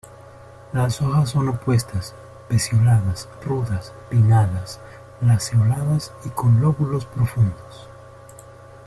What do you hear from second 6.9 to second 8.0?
profundos.